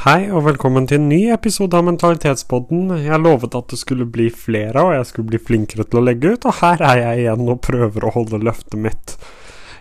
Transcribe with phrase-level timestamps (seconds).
[0.00, 2.86] Hei og velkommen til en ny episode av Mentalitetspodden.
[3.04, 6.30] Jeg lovet at det skulle bli flere, og jeg skulle bli flinkere til å legge
[6.32, 9.12] ut, og her er jeg igjen og prøver å holde løftet mitt.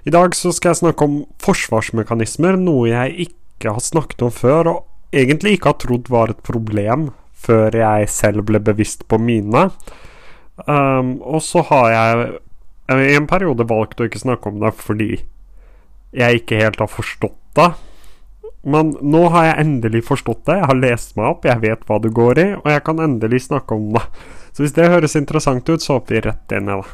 [0.03, 4.73] I dag så skal jeg snakke om forsvarsmekanismer, noe jeg ikke har snakket om før,
[4.73, 9.69] og egentlig ikke har trodd var et problem før jeg selv ble bevisst på mine.
[10.67, 12.31] Um, og så har jeg
[13.07, 15.13] i en periode valgt å ikke snakke om det fordi
[16.11, 17.71] jeg ikke helt har forstått det.
[18.67, 20.57] Men nå har jeg endelig forstått det.
[20.59, 23.45] Jeg har lest meg opp, jeg vet hva det går i, og jeg kan endelig
[23.47, 24.03] snakke om det.
[24.51, 26.89] Så hvis det høres interessant ut, så hopper vi rett inn i det.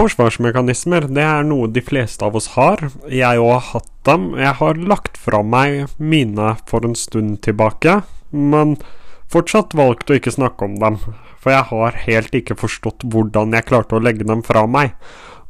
[0.00, 2.86] Forsvarsmekanismer det er noe de fleste av oss har.
[3.10, 4.30] Jeg òg har hatt dem.
[4.38, 7.98] Jeg har lagt fra meg mine for en stund tilbake,
[8.30, 8.78] men
[9.30, 11.00] fortsatt valgt å ikke snakke om dem.
[11.42, 14.94] For jeg har helt ikke forstått hvordan jeg klarte å legge dem fra meg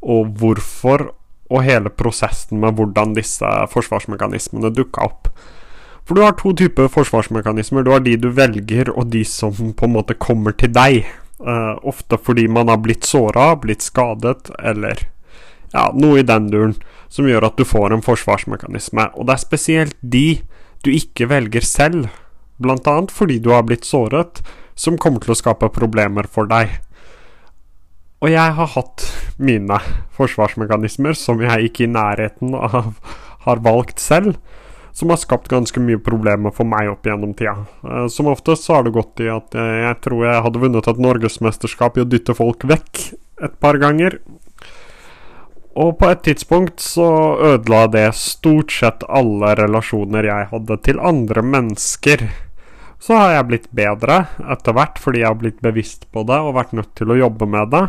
[0.00, 1.10] og hvorfor,
[1.50, 5.30] og hele prosessen med hvordan disse forsvarsmekanismene dukka opp.
[6.06, 7.84] For du har to typer forsvarsmekanismer.
[7.86, 11.05] Du har de du velger, og de som på en måte kommer til deg.
[11.41, 15.06] Uh, ofte fordi man har blitt såra, blitt skadet, eller
[15.72, 16.75] ja, noe i den duren,
[17.08, 19.06] som gjør at du får en forsvarsmekanisme.
[19.14, 20.41] Og det er spesielt de
[20.84, 22.08] du ikke velger selv,
[22.60, 22.97] bl.a.
[23.12, 24.42] fordi du har blitt såret,
[24.75, 26.80] som kommer til å skape problemer for deg.
[28.20, 29.06] Og jeg har hatt
[29.40, 29.78] mine
[30.16, 32.98] forsvarsmekanismer som jeg ikke i nærheten av
[33.46, 34.34] har valgt selv,
[34.92, 37.64] som har skapt ganske mye problemer for meg opp gjennom tida.
[37.86, 41.00] Eh, som oftest så har det gått i at jeg tror jeg hadde vunnet et
[41.00, 43.06] norgesmesterskap i å dytte folk vekk
[43.41, 44.18] et par ganger.
[45.80, 47.08] Og på et tidspunkt så
[47.54, 52.26] ødela det stort sett alle relasjoner jeg hadde til andre mennesker.
[53.00, 56.56] Så har jeg blitt bedre etter hvert fordi jeg har blitt bevisst på det og
[56.58, 57.86] vært nødt til å jobbe med det.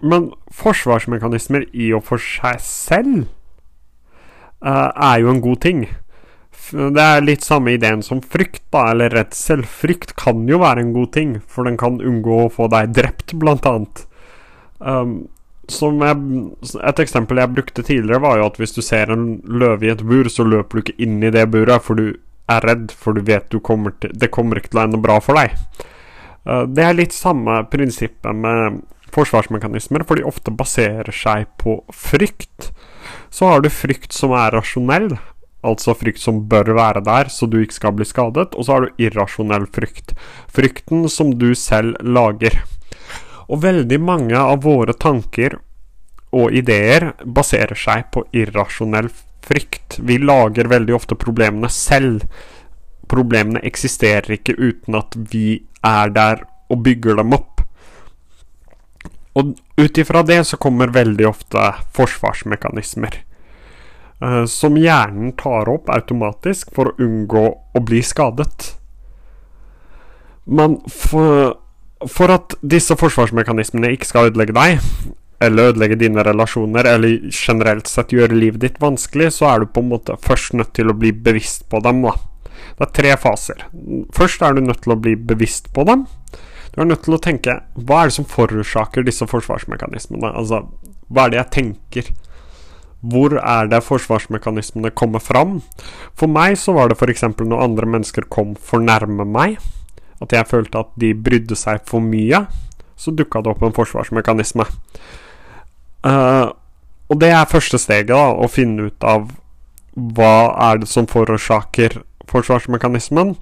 [0.00, 3.26] Men forsvarsmekanismer i og for seg selv
[4.64, 5.82] uh, er jo en god ting.
[6.70, 9.64] Det er litt samme ideen som frykt, da, eller redsel.
[9.66, 13.34] Frykt kan jo være en god ting, for den kan unngå å få deg drept,
[13.40, 14.04] blant annet.
[14.78, 15.14] Um,
[15.70, 16.16] jeg,
[16.82, 20.04] et eksempel jeg brukte tidligere, var jo at hvis du ser en løve i et
[20.06, 22.14] bur, så løper du ikke inn i det buret, for du
[22.50, 25.20] er redd, for du vet du kommer til, det kommer ikke til å ende bra
[25.22, 25.54] for deg.
[26.46, 28.80] Uh, det er litt samme prinsippet med
[29.14, 32.70] forsvarsmekanismer, for de ofte baserer seg på frykt.
[33.30, 35.12] Så har du frykt som er rasjonell,
[35.66, 38.86] altså frykt som bør være der så du ikke skal bli skadet, og så har
[38.86, 40.14] du irrasjonell frykt,
[40.50, 42.62] frykten som du selv lager.
[43.50, 45.58] Og veldig mange av våre tanker
[46.30, 49.10] og ideer baserer seg på irrasjonell
[49.42, 49.98] frykt.
[49.98, 52.22] Vi lager veldig ofte problemene selv.
[53.10, 57.49] Problemene eksisterer ikke uten at vi er der og bygger dem opp.
[59.38, 63.22] Og ut ifra det så kommer veldig ofte forsvarsmekanismer.
[64.20, 68.74] Uh, som hjernen tar opp automatisk for å unngå å bli skadet.
[70.50, 71.54] Men for,
[72.10, 74.82] for at disse forsvarsmekanismene ikke skal ødelegge deg,
[75.40, 79.80] eller ødelegge dine relasjoner, eller generelt sett gjøre livet ditt vanskelig, så er du på
[79.80, 82.02] en måte først nødt til å bli bevisst på dem.
[82.04, 82.12] da.
[82.76, 83.64] Det er tre faser.
[84.16, 86.04] Først er du nødt til å bli bevisst på dem.
[86.70, 90.30] Du er nødt til å tenke hva er det som forårsaker disse forsvarsmekanismene?
[90.30, 90.64] Altså,
[91.10, 92.10] hva er det jeg tenker?
[93.00, 95.58] Hvor er det forsvarsmekanismene kommer fram?
[96.18, 97.24] For meg så var det f.eks.
[97.40, 99.58] når andre mennesker kom for nærme meg,
[100.20, 102.44] at jeg følte at de brydde seg for mye,
[103.00, 104.66] så dukka det opp en forsvarsmekanisme.
[106.04, 106.52] Uh,
[107.10, 109.30] og det er første steget, da, å finne ut av
[109.96, 110.34] hva
[110.68, 113.34] er det som forårsaker forsvarsmekanismen.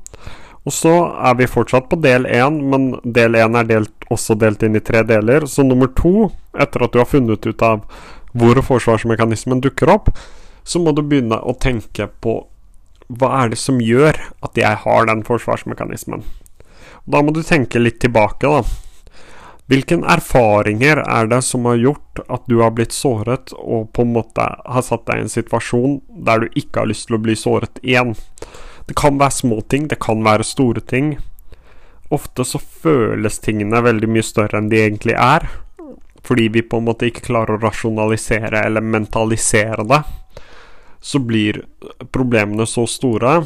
[0.68, 0.92] Og så
[1.24, 4.84] er vi fortsatt på del én, men del én er delt, også delt inn i
[4.84, 5.46] tre deler.
[5.48, 7.86] Så nummer to, etter at du har funnet ut av
[8.36, 10.10] hvor forsvarsmekanismen dukker opp,
[10.68, 12.42] så må du begynne å tenke på
[13.08, 16.26] hva er det som gjør at jeg har den forsvarsmekanismen.
[17.08, 18.60] Da må du tenke litt tilbake, da.
[19.72, 24.12] Hvilke erfaringer er det som har gjort at du har blitt såret, og på en
[24.20, 27.36] måte har satt deg i en situasjon der du ikke har lyst til å bli
[27.36, 28.12] såret igjen?
[28.88, 31.16] Det kan være små ting, det kan være store ting.
[32.10, 35.44] Ofte så føles tingene veldig mye større enn de egentlig er,
[36.24, 40.00] fordi vi på en måte ikke klarer å rasjonalisere eller mentalisere det.
[41.04, 41.60] Så blir
[42.12, 43.42] problemene så store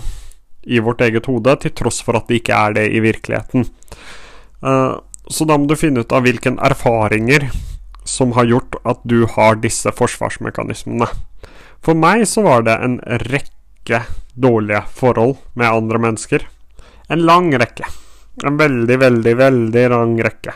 [0.62, 3.66] i vårt eget hode, til tross for at det ikke er det i virkeligheten.
[4.62, 7.48] Uh, så da må du finne ut av hvilke erfaringer
[8.06, 11.10] som har gjort at du har disse forsvarsmekanismene.
[11.82, 13.61] For meg så var det en rekke
[14.34, 16.46] dårlige forhold med andre mennesker.
[17.08, 17.88] En lang rekke.
[18.44, 20.54] En veldig, veldig, veldig lang rekke.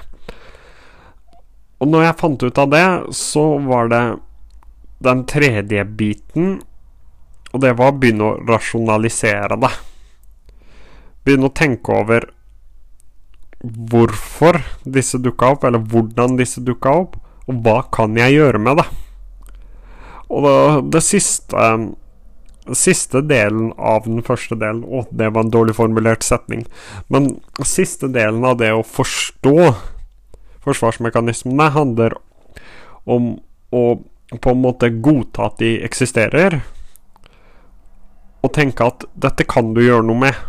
[1.78, 4.04] Og når jeg fant ut av det, så var det
[5.04, 6.56] den tredje biten,
[7.52, 9.72] og det var å begynne å rasjonalisere det.
[11.26, 12.30] Begynne å tenke over
[13.60, 18.80] hvorfor disse dukka opp, eller hvordan disse dukka opp, og hva kan jeg gjøre med
[18.80, 18.86] det?
[20.32, 20.56] Og det,
[20.96, 21.68] det siste
[22.74, 26.64] Siste delen av den første delen Å, det var en dårlig formulert setning.
[27.12, 29.54] Men siste delen av det å forstå
[30.66, 32.16] forsvarsmekanismene handler
[33.06, 33.36] om
[33.70, 33.84] å
[34.42, 36.58] på en måte godta at de eksisterer,
[38.42, 40.40] og tenke at dette kan du gjøre noe med.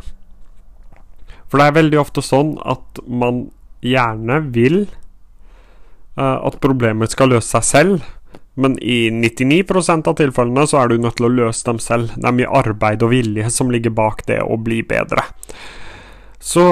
[1.47, 3.47] For det er veldig ofte sånn at man
[3.85, 4.87] gjerne vil
[6.17, 8.07] uh, at problemet skal løse seg selv,
[8.57, 9.63] men i 99
[10.09, 12.15] av tilfellene så er du nødt til å løse dem selv.
[12.15, 15.27] Det er mye arbeid og vilje som ligger bak det å bli bedre.
[16.41, 16.65] Så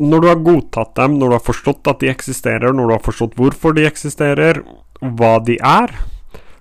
[0.00, 3.04] når du har godtatt dem, når du har forstått at de eksisterer, når du har
[3.06, 4.60] forstått hvorfor de eksisterer,
[5.00, 5.96] hva de er,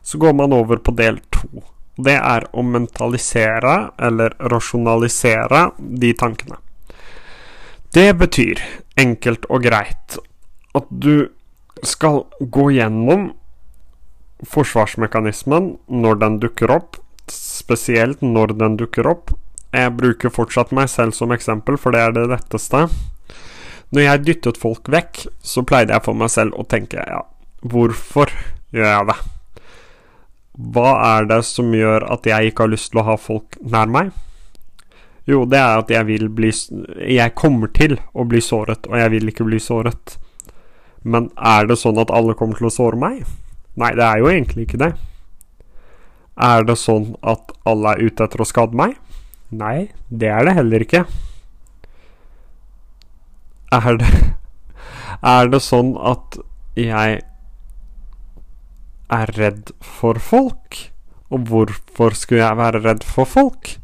[0.04, 1.64] så går man over på del to.
[2.00, 6.58] Det er å mentalisere, eller rasjonalisere, de tankene.
[7.94, 8.64] Det betyr,
[8.98, 10.18] enkelt og greit,
[10.74, 11.28] at du
[11.86, 13.34] skal gå gjennom
[14.50, 17.00] forsvarsmekanismen når den dukker opp,
[17.32, 19.34] spesielt når den dukker opp.
[19.74, 22.86] Jeg bruker fortsatt meg selv som eksempel, for det er det letteste.
[23.94, 27.22] Når jeg dyttet folk vekk, så pleide jeg for meg selv å tenke ja,
[27.62, 28.32] hvorfor
[28.74, 29.18] gjør jeg det?
[30.74, 33.90] Hva er det som gjør at jeg ikke har lyst til å ha folk nær
[33.90, 34.12] meg?
[35.30, 39.14] Jo, det er at jeg vil bli Jeg kommer til å bli såret, og jeg
[39.14, 40.18] vil ikke bli såret.
[41.04, 43.24] Men er det sånn at alle kommer til å såre meg?
[43.80, 44.92] Nei, det er jo egentlig ikke det.
[46.44, 48.96] Er det sånn at alle er ute etter å skade meg?
[49.54, 51.06] Nei, det er det heller ikke.
[53.74, 54.14] Er det
[55.34, 56.36] Er det sånn at
[56.76, 57.22] jeg
[59.14, 60.80] er redd for folk?
[61.34, 63.78] Og hvorfor skulle jeg være redd for folk?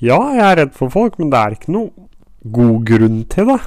[0.00, 2.08] Ja, jeg er redd for folk, men det er ikke noe
[2.56, 3.60] god grunn til det.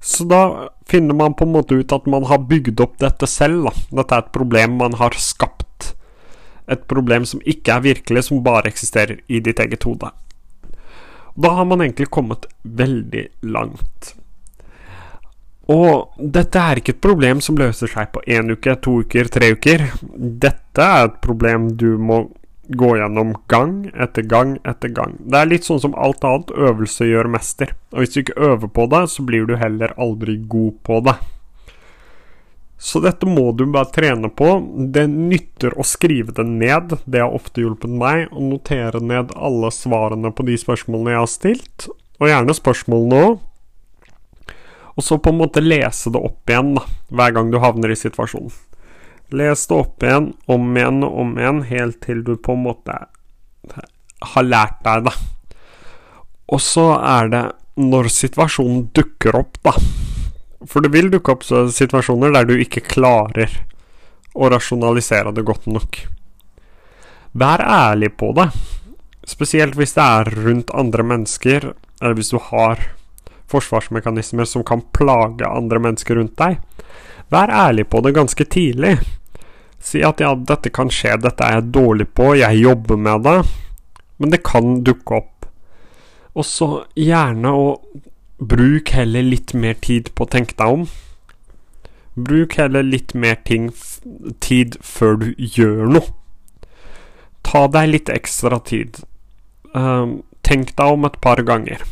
[0.00, 3.68] Så da finner man på en måte ut at man har bygd opp dette selv.
[3.68, 3.72] Da.
[4.00, 5.92] Dette er et problem man har skapt.
[6.70, 10.08] Et problem som ikke er virkelig, som bare eksisterer i ditt eget hode.
[11.40, 14.14] Da har man egentlig kommet veldig langt.
[15.70, 19.52] Og dette er ikke et problem som løser seg på én uke, to uker, tre
[19.54, 19.84] uker.
[20.10, 22.24] Dette er et problem du må
[22.78, 25.16] gå gjennom gang etter gang etter gang.
[25.20, 27.74] Det er litt sånn som alt annet, øvelse gjør mester.
[27.94, 31.16] Og hvis du ikke øver på det, så blir du heller aldri god på det.
[32.80, 34.54] Så dette må du bare trene på.
[34.94, 39.68] Det nytter å skrive det ned, det har ofte hjulpet meg, å notere ned alle
[39.74, 41.90] svarene på de spørsmålene jeg har stilt,
[42.20, 43.38] og gjerne spørsmålene òg.
[44.96, 48.00] Og så på en måte lese det opp igjen da, hver gang du havner i
[48.00, 48.52] situasjonen.
[49.30, 52.96] Les det opp igjen, om igjen og om igjen, helt til du på en måte
[54.34, 55.14] har lært deg det.
[56.50, 57.44] Og så er det
[57.80, 59.74] når situasjonen dukker opp, da.
[60.68, 63.54] For det vil dukke opp situasjoner der du ikke klarer
[64.34, 66.02] å rasjonalisere det godt nok.
[67.32, 68.50] Vær ærlig på det.
[69.30, 72.82] Spesielt hvis det er rundt andre mennesker, eller hvis du har
[73.50, 76.60] forsvarsmekanismer som kan plage andre mennesker rundt deg.
[77.30, 78.98] Vær ærlig på det ganske tidlig.
[79.80, 83.38] Si at ja, dette kan skje, dette er jeg dårlig på, jeg jobber med det,
[84.20, 85.46] men det kan dukke opp.
[86.36, 87.68] Og så gjerne å
[88.40, 90.84] bruke heller litt mer tid på å tenke deg om.
[92.20, 93.70] Bruk heller litt mer ting,
[94.44, 96.12] tid før du gjør noe.
[97.46, 99.00] Ta deg litt ekstra tid.
[99.74, 101.82] Um, tenk deg om et par ganger.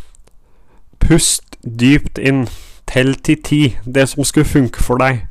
[1.03, 2.47] Pust dypt inn.
[2.89, 5.27] Tell til ti, det som skulle funke for deg.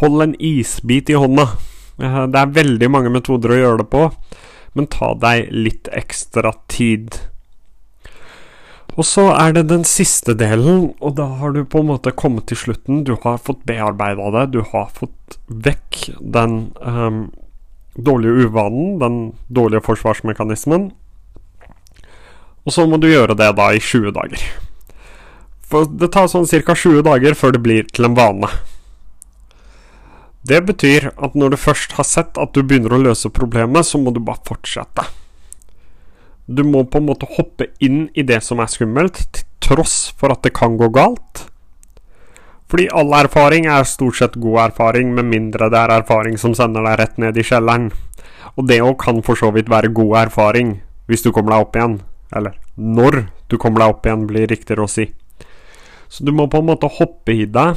[0.00, 1.50] Hold en isbit i hånda.
[2.00, 4.06] Det er veldig mange metoder å gjøre det på,
[4.78, 7.18] men ta deg litt ekstra tid.
[8.98, 12.48] Og så er det den siste delen, og da har du på en måte kommet
[12.50, 13.04] til slutten.
[13.06, 17.28] Du har fått bearbeida det, du har fått vekk den um,
[17.94, 20.90] dårlige uvanen, den dårlige forsvarsmekanismen.
[22.66, 24.42] Og så må du gjøre det da i 20 dager.
[25.70, 26.74] For det tar sånn ca.
[26.74, 28.50] 20 dager før det blir til en vane.
[30.42, 34.00] Det betyr at når du først har sett at du begynner å løse problemet, så
[34.00, 35.04] må du bare fortsette.
[36.50, 40.32] Du må på en måte hoppe inn i det som er skummelt, til tross for
[40.32, 41.44] at det kan gå galt.
[42.70, 46.86] Fordi all erfaring er stort sett god erfaring, med mindre det er erfaring som sender
[46.86, 47.90] deg rett ned i kjelleren.
[48.56, 50.78] Og det òg kan for så vidt være god erfaring,
[51.10, 51.96] hvis du kommer deg opp igjen.
[52.34, 55.10] Eller når du kommer deg opp igjen, blir riktigere å si.
[56.10, 57.68] Så du må på en måte hoppe i det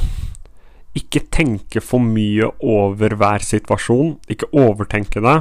[0.94, 4.16] ikke tenke for mye over hver situasjon.
[4.30, 5.40] Ikke overtenke det.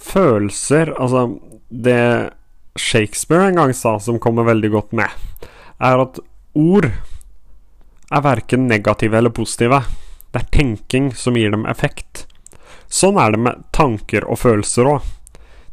[0.00, 1.26] Følelser Altså,
[1.70, 2.34] det
[2.78, 5.10] Shakespeare en gang sa, som kommer veldig godt med,
[5.82, 6.20] er at
[6.54, 6.86] ord
[8.10, 9.82] er verken negative eller positive.
[10.30, 12.26] Det er tenking som gir dem effekt.
[12.90, 15.08] Sånn er det med tanker og følelser òg.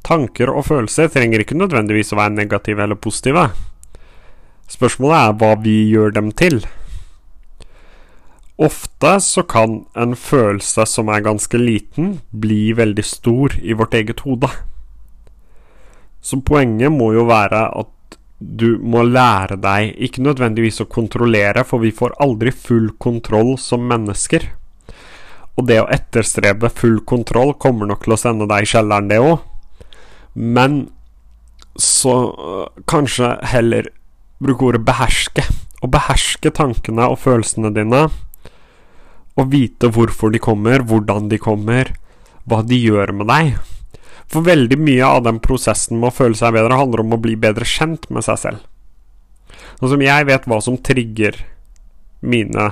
[0.05, 3.47] Tanker og følelser trenger ikke nødvendigvis å være negative eller positive.
[4.69, 6.61] Spørsmålet er hva vi gjør dem til.
[8.57, 14.23] Ofte så kan en følelse som er ganske liten, bli veldig stor i vårt eget
[14.25, 14.49] hode.
[16.21, 21.81] Så poenget må jo være at du må lære deg ikke nødvendigvis å kontrollere, for
[21.81, 24.49] vi får aldri full kontroll som mennesker.
[25.57, 29.21] Og det å etterstrebe full kontroll kommer nok til å sende deg i kjelleren, det
[29.21, 29.39] òg.
[30.37, 30.83] Men
[31.77, 33.89] så øh, kanskje heller
[34.41, 35.45] bruke ordet beherske.
[35.81, 38.05] Å beherske tankene og følelsene dine.
[39.37, 41.93] Og vite hvorfor de kommer, hvordan de kommer,
[42.47, 43.57] hva de gjør med deg.
[44.27, 47.37] For veldig mye av den prosessen med å føle seg bedre handler om å bli
[47.39, 48.65] bedre kjent med seg selv.
[49.77, 51.37] Sånn som jeg vet hva som trigger
[52.25, 52.71] mine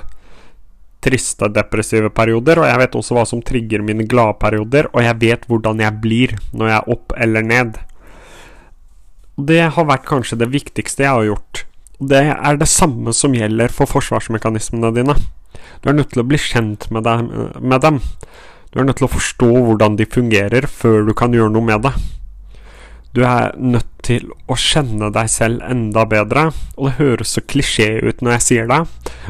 [1.05, 5.19] triste, depressive perioder, og jeg vet også hva som trigger mine glade perioder, og jeg
[5.22, 7.77] vet hvordan jeg blir når jeg er opp eller ned.
[9.36, 11.65] Det har vært kanskje det viktigste jeg har gjort.
[12.00, 15.16] Det er det samme som gjelder for forsvarsmekanismene dine.
[15.80, 18.02] Du er nødt til å bli kjent med, dem.
[18.72, 21.86] Du er nødt til å forstå hvordan de fungerer før du kan gjøre noe med
[21.88, 21.94] det.
[23.16, 28.02] Du er nødt til å kjenne deg selv enda bedre, og det høres så klisjé
[28.04, 28.82] ut når jeg sier det,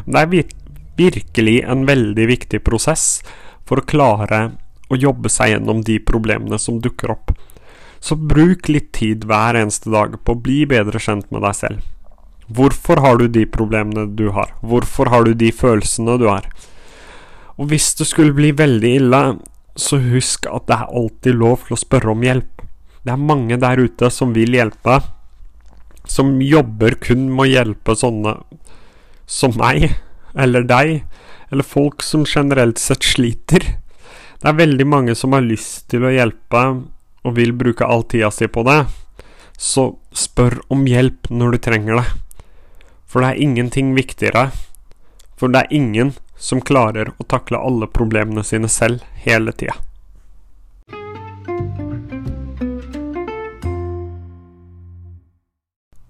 [0.02, 0.54] men det er
[0.98, 3.20] virkelig en veldig viktig prosess
[3.68, 4.40] for å klare
[4.90, 7.30] å jobbe seg gjennom de problemene som dukker opp.
[8.02, 11.86] Så bruk litt tid hver eneste dag på å bli bedre kjent med deg selv.
[12.46, 14.52] Hvorfor har du de problemene du har?
[14.62, 16.46] Hvorfor har du de følelsene du har?
[17.58, 19.22] Og hvis det skulle bli veldig ille,
[19.76, 22.62] så husk at det er alltid lov til å spørre om hjelp.
[23.02, 25.00] Det er mange der ute som vil hjelpe,
[26.06, 28.36] som jobber kun med å hjelpe sånne
[29.26, 29.88] som meg
[30.38, 31.00] eller deg,
[31.50, 33.64] eller folk som generelt sett sliter.
[34.38, 36.62] Det er veldig mange som har lyst til å hjelpe
[37.26, 38.84] og vil bruke all tida si på det,
[39.58, 42.06] så spør om hjelp når du trenger det.
[43.16, 44.50] For det er ingenting viktigere.
[45.40, 49.72] For det er ingen som klarer å takle alle problemene sine selv hele tida.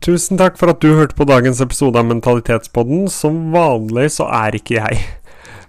[0.03, 3.07] Tusen takk for at du hørte på dagens episode av Mentalitetspodden.
[3.07, 5.07] Som vanlig så er ikke jeg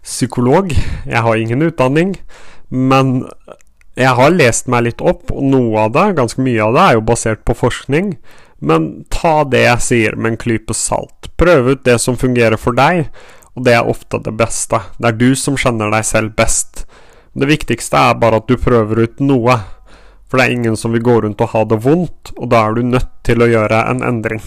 [0.02, 0.74] psykolog.
[1.06, 2.18] Jeg har ingen utdanning.
[2.74, 3.28] Men
[3.98, 6.98] jeg har lest meg litt opp, og noe av det, ganske mye av det, er
[7.00, 8.12] jo basert på forskning.
[8.62, 11.30] Men ta det jeg sier med en klype salt.
[11.38, 13.08] Prøv ut det som fungerer for deg,
[13.58, 14.80] og det er ofte det beste.
[15.02, 16.86] Det er du som kjenner deg selv best.
[17.38, 19.58] Det viktigste er bare at du prøver ut noe.
[20.28, 22.78] For det er ingen som vil gå rundt og ha det vondt, og da er
[22.78, 24.44] du nødt til å gjøre en endring.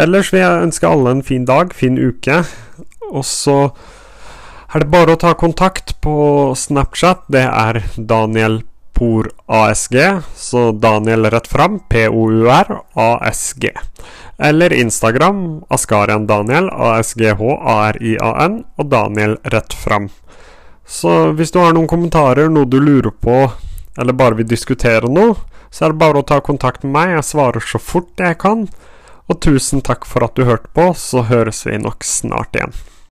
[0.00, 2.40] Ellers vil jeg ønske alle en fin dag, fin uke,
[3.10, 3.58] og så
[4.74, 6.14] er det bare å ta kontakt på
[6.58, 7.28] Snapchat.
[7.30, 8.62] Det er Daniel
[8.94, 9.96] Por ASG,
[10.34, 13.68] så Daniel rett fram, P-O-U-R ASG.
[14.38, 20.08] Eller Instagram, Askarian Daniel, ASGHARIAN, A-R-I-A-N, og Daniel rett fram.
[20.86, 23.44] Så hvis du har noen kommentarer, noe du lurer på,
[23.98, 25.36] eller bare vil diskutere noe,
[25.70, 27.12] så er det bare å ta kontakt med meg.
[27.16, 28.66] Jeg svarer så fort jeg kan.
[29.30, 32.74] Og tusen takk for at du hørte på, så høres vi nok snart igjen.